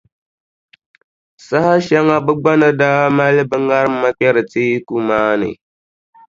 [1.45, 5.49] Saha shɛŋa bɛ gba ni daa mali bɛ ŋarima kpɛri teeku maa ni.